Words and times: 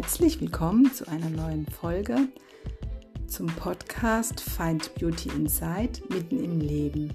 Herzlich 0.00 0.40
willkommen 0.40 0.92
zu 0.92 1.08
einer 1.08 1.28
neuen 1.28 1.66
Folge 1.66 2.28
zum 3.26 3.48
Podcast 3.48 4.40
Find 4.40 4.94
Beauty 4.94 5.28
Inside 5.30 6.02
mitten 6.08 6.38
im 6.38 6.60
Leben. 6.60 7.12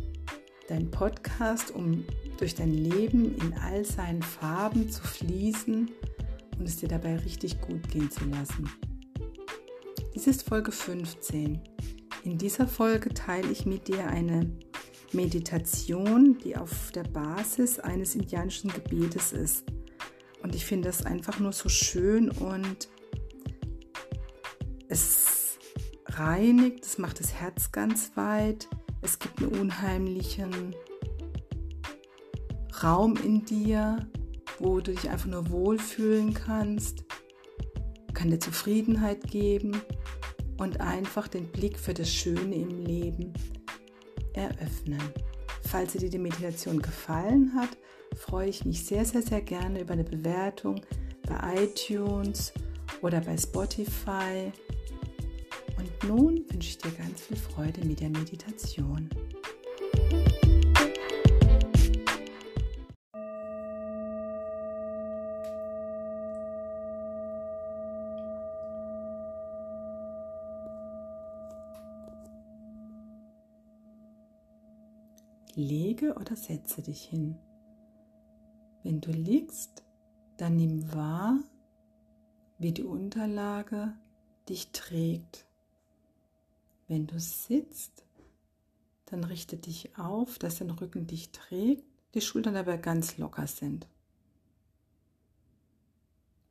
Dein 0.68 0.92
Podcast, 0.92 1.72
um 1.72 2.04
durch 2.38 2.56
dein 2.56 2.74
Leben 2.74 3.38
in 3.38 3.54
all 3.54 3.86
seinen 3.86 4.22
Farben 4.22 4.90
zu 4.90 5.02
fließen 5.02 5.92
und 6.60 6.68
es 6.68 6.76
dir 6.76 6.90
dabei 6.90 7.16
richtig 7.20 7.62
gut 7.62 7.88
gehen 7.88 8.12
zu 8.12 8.26
lassen. 8.26 8.70
Dies 10.14 10.28
ist 10.28 10.44
Folge 10.44 10.74
15. 10.74 11.62
In 12.26 12.38
dieser 12.38 12.68
Folge 12.68 13.14
teile 13.14 13.50
ich 13.50 13.66
mit 13.66 13.88
dir 13.88 14.08
eine 14.08 14.52
Meditation, 15.14 16.38
die 16.40 16.58
auf 16.58 16.92
der 16.92 17.04
Basis 17.04 17.80
eines 17.80 18.16
indianischen 18.16 18.74
Gebetes 18.74 19.32
ist. 19.32 19.64
Und 20.54 20.58
ich 20.58 20.66
finde 20.66 20.90
das 20.90 21.04
einfach 21.04 21.40
nur 21.40 21.52
so 21.52 21.68
schön 21.68 22.30
und 22.30 22.88
es 24.88 25.58
reinigt, 26.06 26.86
es 26.86 27.00
macht 27.00 27.20
das 27.20 27.34
Herz 27.34 27.72
ganz 27.72 28.12
weit. 28.14 28.68
Es 29.02 29.18
gibt 29.18 29.42
einen 29.42 29.60
unheimlichen 29.60 30.76
Raum 32.84 33.18
in 33.18 33.44
dir, 33.46 34.08
wo 34.60 34.80
du 34.80 34.92
dich 34.92 35.10
einfach 35.10 35.26
nur 35.26 35.50
wohlfühlen 35.50 36.36
kannst, 36.36 37.04
kann 38.14 38.30
dir 38.30 38.40
Zufriedenheit 38.40 39.24
geben 39.24 39.82
und 40.60 40.82
einfach 40.82 41.28
den 41.28 41.52
Blick 41.52 41.80
für 41.80 41.96
das 41.96 42.14
Schöne 42.14 42.54
im 42.54 42.86
Leben 42.86 43.34
eröffnen. 44.34 45.02
Falls 45.74 45.94
dir 45.94 46.08
die 46.08 46.20
Meditation 46.20 46.80
gefallen 46.80 47.52
hat, 47.56 47.70
freue 48.16 48.48
ich 48.48 48.64
mich 48.64 48.86
sehr, 48.86 49.04
sehr, 49.06 49.24
sehr 49.24 49.42
gerne 49.42 49.82
über 49.82 49.94
eine 49.94 50.04
Bewertung 50.04 50.80
bei 51.28 51.64
iTunes 51.64 52.54
oder 53.02 53.20
bei 53.22 53.36
Spotify. 53.36 54.52
Und 55.76 56.08
nun 56.08 56.46
wünsche 56.52 56.70
ich 56.70 56.78
dir 56.78 56.92
ganz 56.92 57.22
viel 57.22 57.38
Freude 57.38 57.84
mit 57.86 58.02
der 58.02 58.10
Meditation. 58.12 59.10
Lege 75.56 76.16
oder 76.16 76.36
setze 76.36 76.82
dich 76.82 77.04
hin. 77.04 77.38
Wenn 78.84 79.02
du 79.02 79.12
liegst, 79.12 79.84
dann 80.38 80.56
nimm 80.56 80.94
wahr, 80.94 81.40
wie 82.58 82.72
die 82.72 82.84
Unterlage 82.84 83.94
dich 84.50 84.72
trägt. 84.72 85.46
Wenn 86.88 87.08
du 87.08 87.20
sitzt, 87.20 88.06
dann 89.06 89.24
richte 89.24 89.58
dich 89.58 89.98
auf, 89.98 90.38
dass 90.40 90.60
dein 90.60 90.72
Rücken 90.72 91.08
dich 91.08 91.32
trägt, 91.32 91.86
die 92.14 92.22
Schultern 92.22 92.56
aber 92.56 92.78
ganz 92.78 93.18
locker 93.18 93.48
sind. 93.48 93.88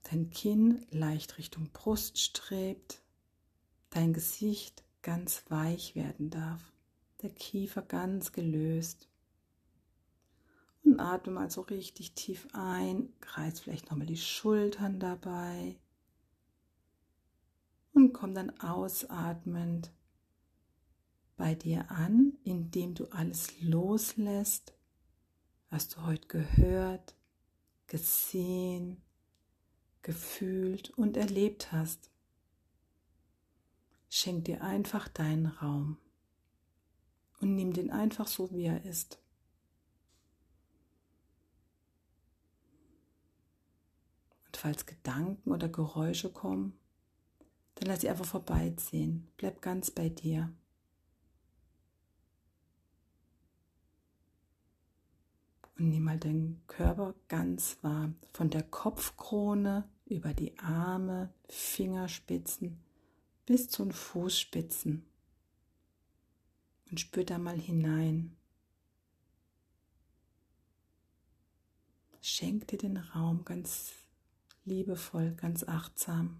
Dein 0.04 0.30
Kinn 0.30 0.86
leicht 0.90 1.38
Richtung 1.38 1.70
Brust 1.72 2.18
strebt, 2.18 3.02
dein 3.90 4.12
Gesicht 4.12 4.84
ganz 5.02 5.44
weich 5.48 5.94
werden 5.94 6.30
darf 6.30 6.71
der 7.22 7.30
Kiefer 7.30 7.82
ganz 7.82 8.32
gelöst. 8.32 9.08
Und 10.84 10.98
atme 10.98 11.32
mal 11.32 11.50
so 11.50 11.60
richtig 11.60 12.14
tief 12.14 12.48
ein, 12.52 13.12
kreis 13.20 13.60
vielleicht 13.60 13.90
nochmal 13.90 14.06
die 14.06 14.16
Schultern 14.16 14.98
dabei 14.98 15.78
und 17.92 18.12
komm 18.12 18.34
dann 18.34 18.58
ausatmend 18.60 19.92
bei 21.36 21.54
dir 21.54 21.90
an, 21.90 22.38
indem 22.44 22.94
du 22.94 23.06
alles 23.06 23.60
loslässt, 23.60 24.74
was 25.70 25.88
du 25.88 26.02
heute 26.02 26.28
gehört, 26.28 27.14
gesehen, 27.86 29.02
gefühlt 30.02 30.90
und 30.90 31.16
erlebt 31.16 31.72
hast. 31.72 32.10
Schenk 34.08 34.44
dir 34.44 34.62
einfach 34.62 35.08
deinen 35.08 35.46
Raum 35.46 35.98
und 37.42 37.56
nimm 37.56 37.72
den 37.72 37.90
einfach 37.90 38.28
so, 38.28 38.52
wie 38.52 38.64
er 38.66 38.84
ist. 38.84 39.18
Und 44.46 44.56
falls 44.56 44.86
Gedanken 44.86 45.50
oder 45.50 45.68
Geräusche 45.68 46.30
kommen, 46.30 46.78
dann 47.74 47.88
lass 47.88 48.02
sie 48.02 48.08
einfach 48.08 48.24
vorbeiziehen. 48.24 49.28
Bleib 49.36 49.60
ganz 49.60 49.90
bei 49.90 50.08
dir. 50.08 50.52
Und 55.78 55.88
nimm 55.88 56.04
mal 56.04 56.18
deinen 56.18 56.62
Körper 56.68 57.16
ganz 57.26 57.76
wahr. 57.82 58.12
Von 58.32 58.50
der 58.50 58.62
Kopfkrone 58.62 59.88
über 60.04 60.32
die 60.32 60.56
Arme, 60.60 61.34
Fingerspitzen 61.48 62.78
bis 63.46 63.68
zu 63.68 63.82
den 63.82 63.92
Fußspitzen 63.92 65.11
und 66.92 67.00
spür 67.00 67.24
da 67.24 67.38
mal 67.38 67.58
hinein. 67.58 68.36
Schenk 72.20 72.68
dir 72.68 72.76
den 72.76 72.98
Raum 72.98 73.46
ganz 73.46 73.94
liebevoll, 74.66 75.34
ganz 75.34 75.64
achtsam. 75.64 76.38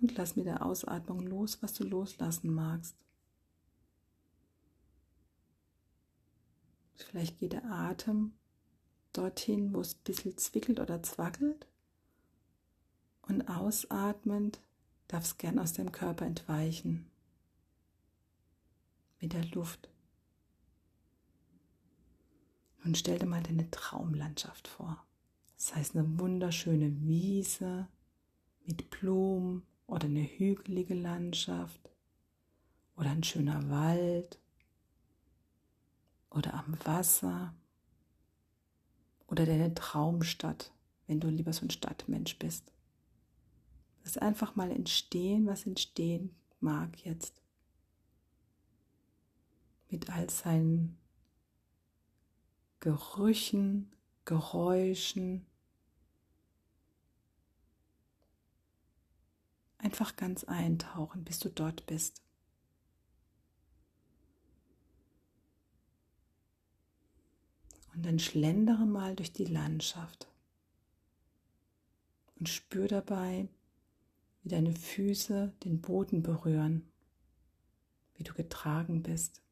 Und 0.00 0.16
lass 0.16 0.34
mit 0.34 0.46
der 0.46 0.64
Ausatmung 0.64 1.20
los, 1.20 1.62
was 1.62 1.74
du 1.74 1.84
loslassen 1.84 2.54
magst. 2.54 2.96
Vielleicht 7.12 7.38
geht 7.38 7.52
der 7.52 7.66
Atem 7.66 8.32
dorthin, 9.12 9.74
wo 9.74 9.80
es 9.82 9.94
ein 9.94 10.04
bisschen 10.04 10.38
zwickelt 10.38 10.80
oder 10.80 11.02
zwackelt. 11.02 11.66
Und 13.20 13.48
ausatmend 13.48 14.62
darf 15.08 15.24
es 15.24 15.36
gern 15.36 15.58
aus 15.58 15.74
deinem 15.74 15.92
Körper 15.92 16.24
entweichen. 16.24 17.10
Mit 19.20 19.34
der 19.34 19.44
Luft. 19.48 19.90
Und 22.82 22.96
stell 22.96 23.18
dir 23.18 23.26
mal 23.26 23.42
deine 23.42 23.70
Traumlandschaft 23.70 24.66
vor. 24.66 25.04
Das 25.56 25.74
heißt 25.74 25.94
eine 25.94 26.18
wunderschöne 26.18 26.98
Wiese 27.02 27.88
mit 28.64 28.88
Blumen 28.88 29.64
oder 29.86 30.06
eine 30.06 30.22
hügelige 30.22 30.94
Landschaft 30.94 31.90
oder 32.96 33.10
ein 33.10 33.22
schöner 33.22 33.68
Wald 33.68 34.41
oder 36.32 36.54
am 36.54 36.76
Wasser 36.84 37.54
oder 39.26 39.46
deine 39.46 39.74
Traumstadt, 39.74 40.72
wenn 41.06 41.20
du 41.20 41.28
lieber 41.28 41.52
so 41.52 41.64
ein 41.66 41.70
Stadtmensch 41.70 42.38
bist. 42.38 42.72
Lass 44.04 44.18
einfach 44.18 44.56
mal 44.56 44.70
entstehen, 44.70 45.46
was 45.46 45.66
entstehen 45.66 46.34
mag 46.60 47.04
jetzt. 47.04 47.42
Mit 49.90 50.10
all 50.10 50.28
seinen 50.30 50.98
Gerüchen, 52.80 53.92
Geräuschen. 54.24 55.46
Einfach 59.78 60.16
ganz 60.16 60.44
eintauchen, 60.44 61.24
bis 61.24 61.38
du 61.38 61.50
dort 61.50 61.86
bist. 61.86 62.22
Und 67.94 68.06
dann 68.06 68.18
schlendere 68.18 68.86
mal 68.86 69.14
durch 69.14 69.32
die 69.32 69.44
Landschaft 69.44 70.28
und 72.38 72.48
spür 72.48 72.88
dabei, 72.88 73.48
wie 74.42 74.48
deine 74.48 74.74
Füße 74.74 75.52
den 75.62 75.80
Boden 75.80 76.22
berühren, 76.22 76.90
wie 78.14 78.24
du 78.24 78.32
getragen 78.34 79.02
bist. 79.02 79.42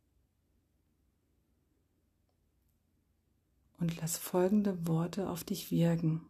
Und 3.78 3.96
lass 4.00 4.18
folgende 4.18 4.86
Worte 4.86 5.30
auf 5.30 5.44
dich 5.44 5.70
wirken. 5.70 6.26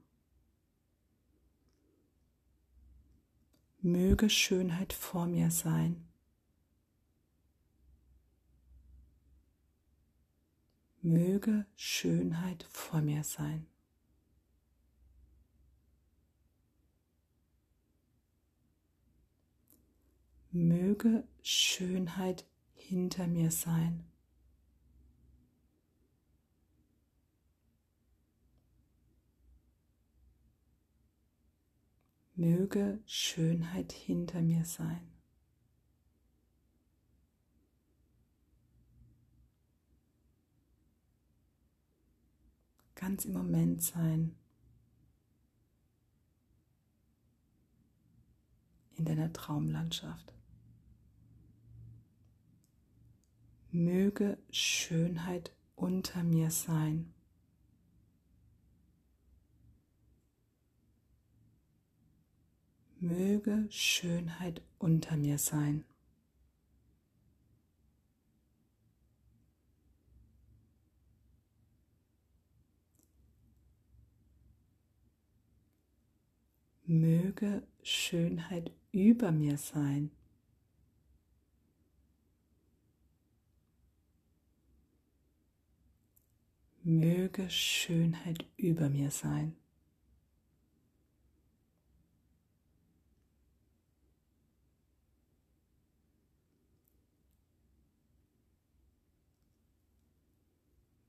Möge 3.80 4.28
Schönheit 4.28 4.92
vor 4.92 5.26
mir 5.26 5.50
sein. 5.50 6.09
Möge 11.10 11.66
Schönheit 11.74 12.62
vor 12.70 13.00
mir 13.00 13.24
sein. 13.24 13.66
Möge 20.52 21.26
Schönheit 21.42 22.46
hinter 22.74 23.26
mir 23.26 23.50
sein. 23.50 24.04
Möge 32.34 33.00
Schönheit 33.04 33.92
hinter 33.92 34.40
mir 34.42 34.64
sein. 34.64 35.19
Ganz 43.00 43.24
im 43.24 43.32
Moment 43.32 43.82
sein. 43.82 44.36
In 48.96 49.06
deiner 49.06 49.32
Traumlandschaft. 49.32 50.34
Möge 53.70 54.36
Schönheit 54.50 55.50
unter 55.76 56.22
mir 56.22 56.50
sein. 56.50 57.14
Möge 62.98 63.66
Schönheit 63.70 64.60
unter 64.78 65.16
mir 65.16 65.38
sein. 65.38 65.86
Möge 76.92 77.62
Schönheit 77.84 78.72
über 78.90 79.30
mir 79.30 79.58
sein. 79.58 80.10
Möge 86.82 87.48
Schönheit 87.48 88.44
über 88.56 88.90
mir 88.90 89.12
sein. 89.12 89.54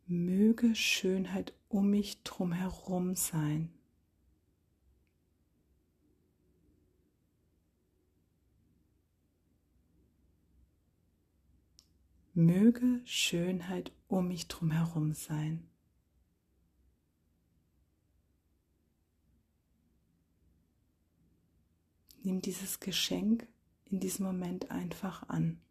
Möge 0.06 0.76
Schönheit 0.76 1.56
um 1.70 1.90
mich 1.90 2.22
drumherum 2.22 3.16
sein. 3.16 3.74
Möge 12.46 13.02
Schönheit 13.06 13.92
um 14.08 14.28
mich 14.28 14.48
drumherum 14.48 15.14
sein. 15.14 15.70
Nimm 22.24 22.42
dieses 22.42 22.80
Geschenk 22.80 23.48
in 23.86 24.00
diesem 24.00 24.26
Moment 24.26 24.72
einfach 24.72 25.30
an. 25.30 25.62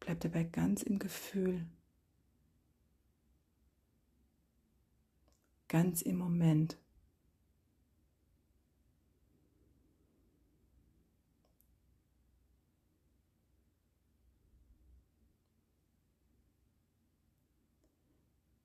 Bleib 0.00 0.20
dabei 0.20 0.44
ganz 0.44 0.82
im 0.82 0.98
Gefühl, 0.98 1.66
ganz 5.68 6.02
im 6.02 6.16
Moment. 6.18 6.76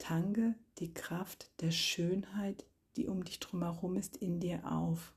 Tange 0.07 0.55
die 0.77 0.93
Kraft 0.93 1.51
der 1.59 1.71
Schönheit, 1.71 2.65
die 2.95 3.07
um 3.07 3.25
dich 3.25 3.41
drumherum 3.41 3.97
ist, 3.97 4.15
in 4.15 4.39
dir 4.39 4.65
auf. 4.71 5.13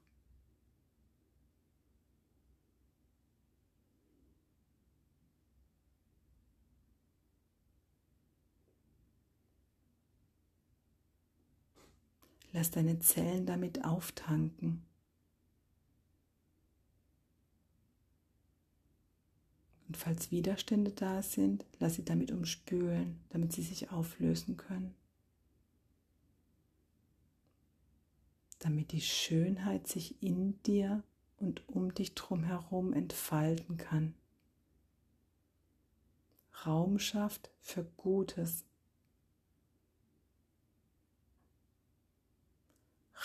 Lass 12.52 12.72
deine 12.72 12.98
Zellen 12.98 13.46
damit 13.46 13.84
auftanken. 13.84 14.89
Und 19.90 19.96
falls 19.96 20.30
Widerstände 20.30 20.92
da 20.92 21.20
sind, 21.20 21.66
lass 21.80 21.96
sie 21.96 22.04
damit 22.04 22.30
umspülen, 22.30 23.18
damit 23.30 23.52
sie 23.52 23.62
sich 23.62 23.90
auflösen 23.90 24.56
können. 24.56 24.94
Damit 28.60 28.92
die 28.92 29.00
Schönheit 29.00 29.88
sich 29.88 30.22
in 30.22 30.62
dir 30.62 31.02
und 31.38 31.68
um 31.68 31.92
dich 31.92 32.14
drumherum 32.14 32.92
entfalten 32.92 33.78
kann. 33.78 34.14
Raum 36.64 37.00
schafft 37.00 37.50
für 37.60 37.82
Gutes, 37.96 38.64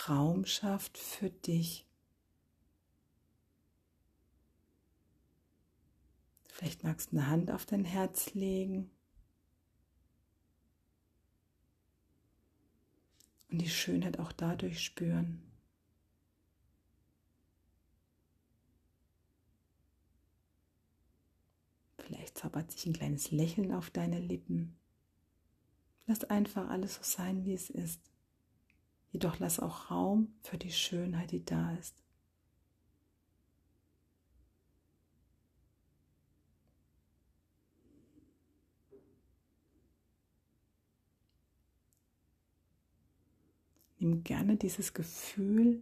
Raum 0.10 0.46
schafft 0.48 0.98
für 0.98 1.30
dich. 1.30 1.86
Vielleicht 6.56 6.86
magst 6.86 7.12
du 7.12 7.18
eine 7.18 7.28
Hand 7.28 7.52
auf 7.52 7.66
dein 7.66 7.84
Herz 7.84 8.34
legen 8.34 8.90
und 13.50 13.58
die 13.58 13.68
Schönheit 13.68 14.20
auch 14.20 14.32
dadurch 14.32 14.82
spüren. 14.82 15.44
Vielleicht 21.98 22.38
zaubert 22.38 22.72
sich 22.72 22.86
ein 22.86 22.94
kleines 22.94 23.32
Lächeln 23.32 23.74
auf 23.74 23.90
deine 23.90 24.20
Lippen. 24.20 24.80
Lass 26.06 26.24
einfach 26.24 26.70
alles 26.70 26.96
so 26.96 27.04
sein, 27.04 27.44
wie 27.44 27.54
es 27.54 27.70
ist. 27.70 28.00
Jedoch 29.12 29.40
lass 29.40 29.60
auch 29.60 29.92
Raum 29.92 30.34
für 30.42 30.58
die 30.58 30.72
Schönheit, 30.72 31.32
die 31.32 31.44
da 31.44 31.76
ist. 31.76 32.05
Nimm 44.06 44.24
gerne 44.24 44.56
dieses 44.56 44.94
Gefühl 44.94 45.82